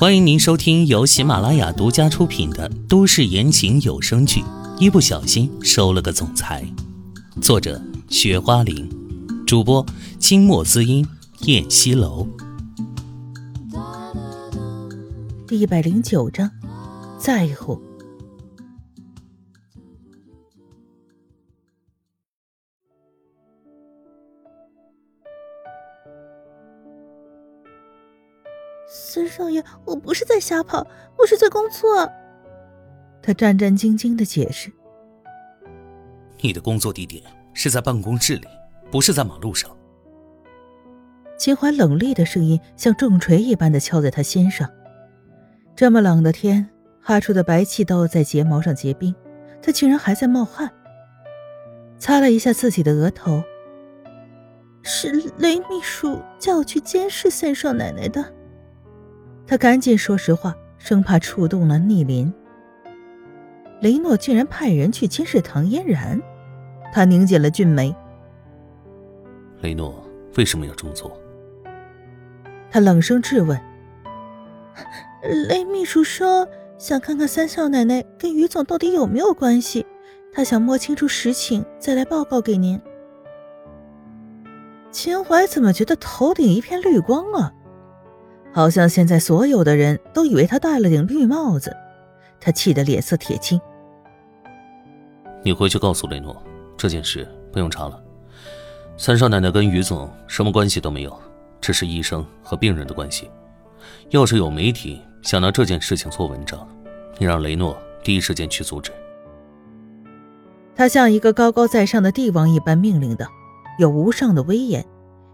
[0.00, 4.40] 欢迎您收听由喜马拉雅独家出品的都市言情有声剧
[4.78, 6.64] 《一不小心收了个总裁》，
[7.42, 8.88] 作者：雪花玲，
[9.44, 9.84] 主播：
[10.20, 11.04] 清墨滋音、
[11.46, 12.28] 燕西楼。
[15.48, 16.48] 第一百零九章，
[17.18, 17.82] 在乎。
[29.38, 30.84] 少爷，我不是在瞎跑，
[31.16, 32.10] 我是在工作。
[33.22, 34.68] 他战战兢兢的解释
[36.42, 37.22] ：“你的工作地点
[37.54, 38.48] 是在办公室里，
[38.90, 39.70] 不是在马路上。”
[41.38, 44.68] 秦淮冷厉的声音像重锤一般的敲在他心上。
[45.76, 46.68] 这么冷的天，
[47.00, 49.14] 哈出的白气都在睫毛上结冰，
[49.62, 50.68] 他竟然还在冒汗。
[51.96, 53.40] 擦了一下自己的额头，
[54.82, 58.34] 是雷秘书叫我去监视三少奶奶的。
[59.48, 62.30] 他赶紧说实话，生怕触动了逆鳞。
[63.80, 66.20] 雷诺竟然派人去监视唐嫣然，
[66.92, 67.94] 他拧紧了俊眉。
[69.62, 70.04] 雷诺
[70.36, 71.18] 为什么要这么做？
[72.70, 73.58] 他冷声质问。
[75.48, 79.86] 雷秘书说想看看三少奶奶跟于总到底有没有关系，
[80.30, 82.78] 他想摸清楚实情再来报告给您。
[84.90, 87.54] 秦淮怎么觉得头顶一片绿光啊？
[88.52, 91.76] 好像现在所有的人都以为他戴了顶绿帽子，
[92.40, 93.60] 他气得脸色铁青。
[95.42, 96.36] 你回去告诉雷诺，
[96.76, 98.02] 这件事不用查了。
[98.96, 101.16] 三少奶奶跟于总什么关系都没有，
[101.60, 103.30] 只是医生和病人的关系。
[104.10, 106.66] 要是有媒体想拿这件事情做文章，
[107.18, 108.90] 你让雷诺第一时间去阻止。
[110.74, 113.26] 他像一个高高在上的帝王一般命令道，
[113.78, 114.84] 有无上的威严，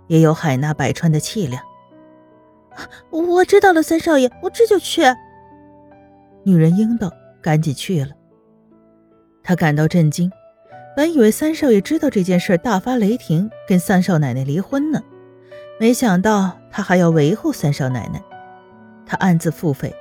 [0.09, 1.63] 也有海纳百川的气量。
[3.11, 5.03] 我知道了，三少爷，我这就去。
[6.43, 8.11] 女人应道，赶紧去了。
[9.43, 10.31] 他感到震惊，
[10.97, 15.03] 本以为三少爷知道这件事，大发雷霆，跟三少奶奶离婚呢，
[15.79, 18.23] 没想到他还要维护三少奶奶。
[19.07, 19.93] 他暗自腹诽，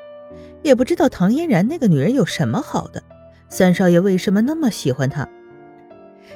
[0.61, 3.03] 也不知道唐嫣然那个女人有什么好的，
[3.50, 5.28] 三少爷为什么那么喜欢她，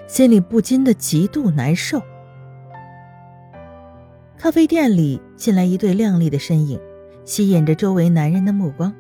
[0.06, 2.02] 心里不禁的极度难受。
[4.40, 6.80] 咖啡店里进来一对靓丽的身影，
[7.26, 8.94] 吸引着周围男人的目光。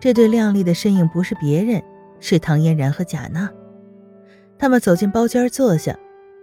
[0.00, 1.80] 这对靓丽的身影不是别人，
[2.18, 3.48] 是唐嫣然和贾娜。
[4.58, 5.96] 他们走进包间坐下，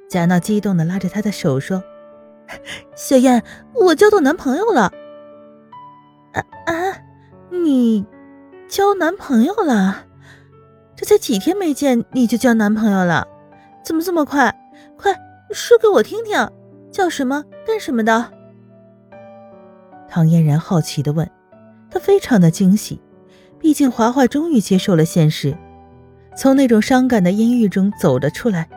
[0.10, 1.84] 贾娜激动地拉着他的手说
[2.96, 3.44] ：“小燕，
[3.74, 4.94] 我交到男朋友了。
[6.32, 6.74] ”“啊啊，
[7.52, 8.06] 你
[8.70, 10.06] 交男朋友了？
[10.96, 13.28] 这才几天没见你就交男朋友了？
[13.84, 14.56] 怎么这么快？
[14.98, 15.14] 快
[15.52, 16.50] 说给我听听。”
[16.96, 17.44] 叫什么？
[17.68, 18.32] 干什么的？
[20.08, 21.30] 唐嫣然好奇的问。
[21.92, 23.02] 她非常的惊喜，
[23.60, 25.58] 毕竟华华终于接受了现实，
[26.38, 28.70] 从那种伤感的阴郁中走了出来，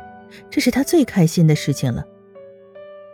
[0.50, 2.04] 这是她最开心的事情了。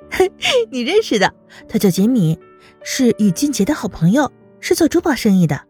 [0.72, 1.30] 你认识的，
[1.68, 2.38] 他叫杰米，
[2.82, 5.60] 是宇俊杰的好朋友，是做珠宝生意的。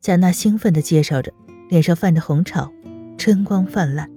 [0.00, 1.32] 贾娜兴奋的介绍着，
[1.68, 2.68] 脸上泛着红潮，
[3.16, 4.10] 春光泛滥，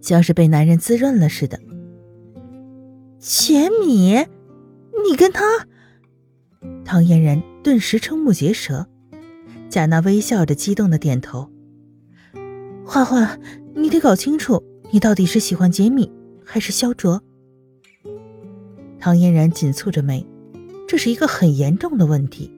[0.00, 1.56] 像是被男人滋润了似的。
[3.24, 4.16] 杰米，
[5.06, 5.44] 你跟他？
[6.84, 8.88] 唐嫣然顿时瞠目结舌。
[9.70, 11.48] 贾娜微笑着，激动的点头。
[12.84, 13.38] 花花，
[13.76, 14.60] 你得搞清楚，
[14.90, 16.10] 你到底是喜欢杰米
[16.44, 17.22] 还是萧卓？
[18.98, 20.26] 唐嫣然紧蹙着眉，
[20.88, 22.50] 这是一个很严重的问题。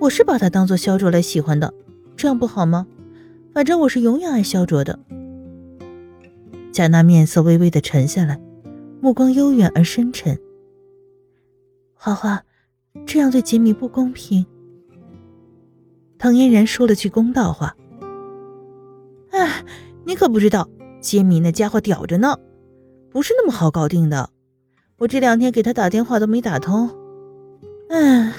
[0.00, 1.72] 我是把他当做萧卓来喜欢的，
[2.16, 2.88] 这样不好吗？
[3.54, 4.98] 反正我是永远爱萧卓的。
[6.72, 8.40] 贾娜面色微微的沉下来。
[9.02, 10.38] 目光悠远而深沉。
[11.92, 12.40] 花花，
[13.04, 14.46] 这样对杰米不公平。
[16.18, 17.74] 唐嫣然说了句公道话
[19.32, 19.64] ：“哎，
[20.06, 20.68] 你可不知道，
[21.00, 22.38] 杰米那家伙屌着呢，
[23.10, 24.30] 不是那么好搞定的。
[24.98, 26.88] 我这两天给他打电话都没打通。”
[27.90, 28.32] 哎，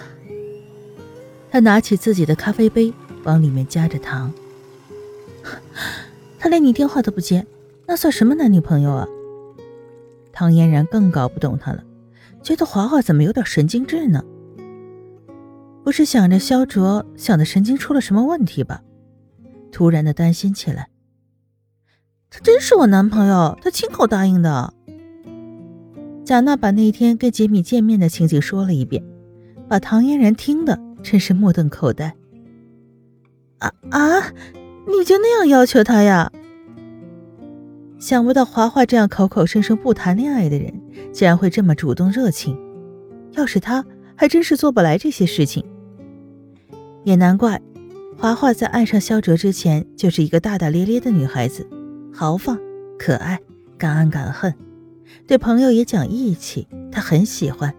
[1.51, 2.94] 他拿起自己的咖啡杯，
[3.25, 4.33] 往里面加着糖。
[6.39, 7.45] 他连你电话都不接，
[7.86, 9.06] 那算什么男女朋友啊？
[10.33, 11.81] 唐嫣然更搞不懂他了，
[12.41, 14.21] 觉得华华怎么有点神经质呢？
[15.83, 18.81] 不是想着萧卓想的神经出了什么问题吧？
[19.71, 20.89] 突然的担心起来。
[22.30, 24.74] 他真是我男朋友，他亲口答应的。
[26.25, 29.03] 贾娜把那天跟杰米见面的情景说了一遍，
[29.68, 32.15] 把唐嫣然听的真是目瞪口呆。
[33.59, 34.33] 啊啊！
[34.88, 36.31] 你就那样要求他呀？
[38.03, 40.73] 想不到华华这样口口声声不谈恋爱的人，
[41.13, 42.59] 竟然会这么主动热情。
[43.31, 45.63] 要是他，还真是做不来这些事情。
[47.05, 47.61] 也难怪，
[48.17, 51.65] 华华在爱上肖哲之前就是一个大大咧咧的女孩子，
[52.13, 52.59] 豪放、
[53.00, 53.39] 可爱、
[53.77, 54.53] 敢爱敢恨，
[55.25, 57.73] 对朋友也讲义气，他很喜欢。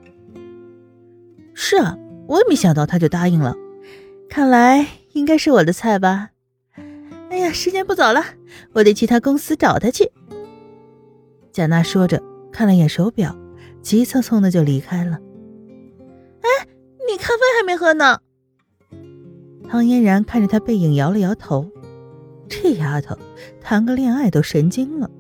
[1.53, 1.99] 是啊，
[2.29, 3.55] 我也没想到他就答应了，
[4.31, 6.31] 看来应该是我的菜吧。
[7.35, 8.23] 哎呀，时间不早了，
[8.75, 10.09] 我得去他公司找他去。
[11.51, 12.23] 贾娜说着，
[12.53, 13.37] 看了眼手表，
[13.83, 15.19] 急匆匆的就离开了。
[16.43, 16.69] 哎，
[17.09, 18.21] 你咖啡还没喝呢。
[19.69, 21.69] 唐嫣然看着他背影，摇了摇头。
[22.49, 23.19] 这丫头
[23.61, 25.11] 谈个恋爱都神经了。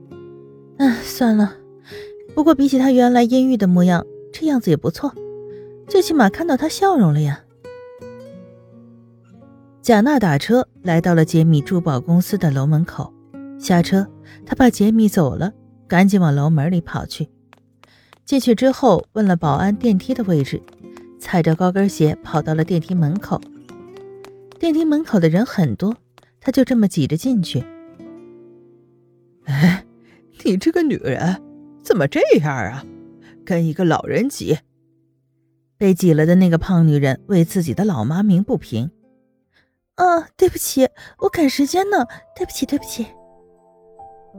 [0.76, 1.56] 哎，算了。
[2.32, 5.12] 不过比起他原来阴郁的模样，这样子也不错，
[5.88, 7.43] 最起码看到他笑容了呀。
[9.84, 13.12] 贾娜打车来到了杰米珠宝公司的楼门口，
[13.58, 14.08] 下车，
[14.46, 15.52] 他怕杰米走了，
[15.86, 17.28] 赶紧往楼门里跑去。
[18.24, 20.62] 进去之后，问了保安电梯的位置，
[21.20, 23.38] 踩着高跟鞋跑到了电梯门口。
[24.58, 25.94] 电梯门口的人很多，
[26.40, 27.62] 他就这么挤着进去。
[29.44, 29.84] 哎，
[30.46, 31.42] 你这个女人
[31.82, 32.86] 怎么这样啊？
[33.44, 34.56] 跟一个老人挤。
[35.76, 38.90] 被挤了的那个胖女人为自己的老妈鸣不平。
[39.96, 40.88] 啊，对不起，
[41.18, 42.04] 我赶时间呢，
[42.34, 43.06] 对不起，对不起。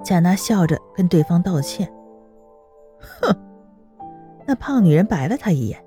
[0.03, 1.89] 贾娜笑着跟对方道歉。
[2.99, 3.33] 哼，
[4.45, 5.81] 那胖女人白了他一眼。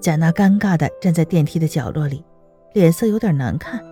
[0.00, 2.24] 贾娜尴尬的站在电梯的角落里，
[2.72, 3.84] 脸色有点难看。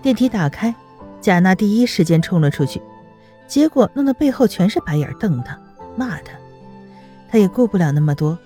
[0.00, 0.72] 电梯打开，
[1.20, 2.80] 贾娜第一时间冲了出去，
[3.48, 5.60] 结果弄得背后全是白眼，瞪他，
[5.96, 6.38] 骂他。
[7.28, 8.38] 他也顾不了那么多，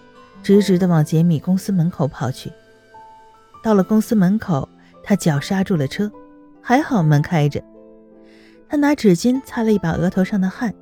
[0.43, 2.51] 直直的往杰米公司门口跑去。
[3.63, 4.67] 到了公司门口。
[5.09, 6.13] 他脚刹住了车，
[6.61, 7.65] 还好门开着。
[8.69, 10.75] 他拿纸巾擦了一把额头上的汗，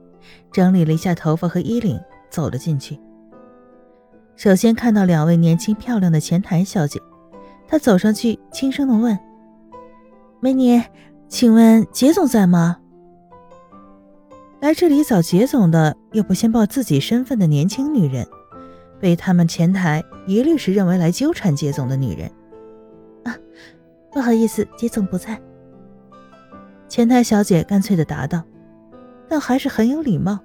[0.51, 1.97] 整理了一下头发和衣领，
[2.29, 2.99] 走了进去。
[4.35, 7.01] 首先看到两位年轻漂亮的前台小姐，
[7.69, 9.17] 他走上去轻声的问
[10.43, 10.83] ：“美女，
[11.29, 12.79] 请问杰总在吗？”
[14.59, 18.27] 来这里找杰总的又不先报自己身份的年轻女人，
[18.99, 22.29] 被他们前台一律是认为来纠缠杰总的女人。
[24.17, 25.39] 不好意思，杰总不在。
[26.89, 28.43] 前台小姐干脆的答道，
[29.29, 30.39] 但还是很有礼貌。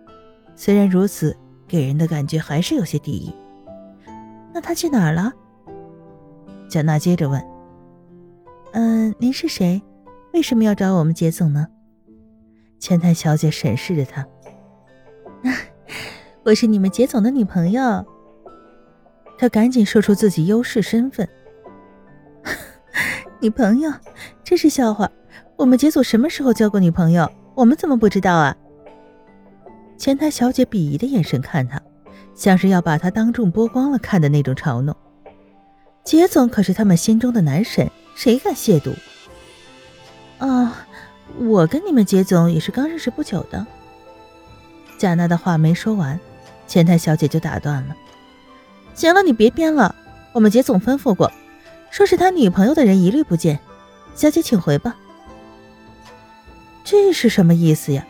[0.57, 1.33] 虽然如此，
[1.69, 3.33] 给人的感觉还是有些敌意。
[4.53, 5.31] 那他去哪儿了？
[6.67, 7.41] 贾娜接着问
[8.75, 9.81] ：“嗯，您是谁？
[10.33, 11.65] 为什么要找我们杰总呢？”
[12.77, 14.27] 前台小姐审视着他
[16.43, 18.05] ：“我是你们杰总的女朋友。”
[19.39, 21.25] 他赶紧说出自己优势身份。
[23.41, 23.91] 女朋友，
[24.43, 25.09] 这是笑话。
[25.57, 27.27] 我们杰总什么时候交过女朋友？
[27.55, 28.55] 我们怎么不知道啊？
[29.97, 31.81] 前台小姐鄙夷的眼神看他，
[32.35, 34.95] 像是要把他当众剥光了看的那种嘲弄。
[36.03, 38.93] 杰总可是他们心中的男神，谁敢亵渎？
[40.37, 40.85] 啊，
[41.39, 43.65] 我跟你们杰总也是刚认识不久的。
[44.99, 46.19] 贾娜的话没说完，
[46.67, 47.95] 前台小姐就打断了
[48.93, 49.95] ：“行了，你别编了。
[50.31, 51.31] 我们杰总吩咐过。”
[51.91, 53.59] 说是他女朋友的人一律不见，
[54.15, 54.95] 小姐请回吧。
[56.85, 58.07] 这是什么意思呀？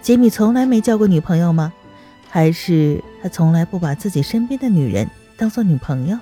[0.00, 1.70] 杰米从来没交过女朋友吗？
[2.26, 6.18] 还是他从来不把自己身边的女人当做女朋友？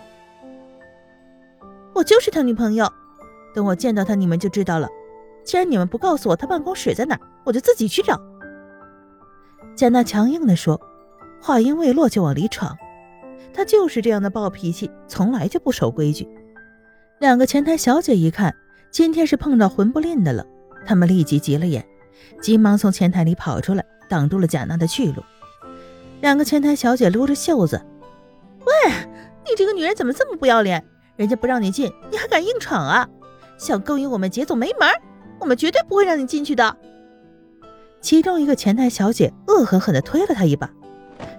[1.94, 2.92] 我就是他女朋友，
[3.54, 4.88] 等我见到他你们就知道了。
[5.44, 8.20] 既然你们不告诉我他办公室在哪，我就自己去找。
[9.76, 10.80] 贾娜强硬地说，
[11.40, 12.76] 话音未落就往里闯。
[13.54, 16.28] 他就是这样的暴脾气，从来就不守规矩。
[17.18, 18.54] 两个前台小姐一看，
[18.90, 20.46] 今天是碰到混不吝的了，
[20.84, 21.82] 她们立即急了眼，
[22.42, 25.22] 急忙从前台里跑出来，挡住了贾娜的去路。
[26.20, 27.80] 两个前台小姐撸着袖子
[28.60, 28.92] ：“喂，
[29.46, 30.84] 你这个女人怎么这么不要脸？
[31.16, 33.08] 人家不让你进，你还敢硬闯啊？
[33.56, 34.86] 想勾引我们杰总没门，
[35.40, 36.76] 我们绝对不会让你进去的。”
[38.02, 40.70] 其中一个前台小姐恶狠狠地推了他一把，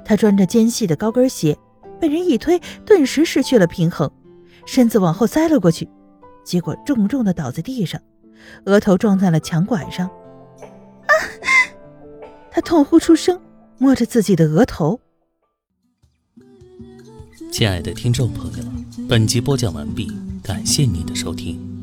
[0.04, 1.56] 他穿着尖细的高跟鞋，
[2.00, 4.12] 被人一推，顿时失去了平衡。
[4.68, 5.90] 身子往后栽了过去，
[6.44, 8.00] 结果重重的倒在地上，
[8.66, 10.08] 额头撞在了墙管上。
[10.08, 11.12] 啊！
[12.52, 13.42] 他痛呼出声，
[13.78, 15.00] 摸着自己的额头。
[17.50, 18.64] 亲爱的听众朋友，
[19.08, 20.12] 本集播讲完毕，
[20.44, 21.77] 感谢您的收听。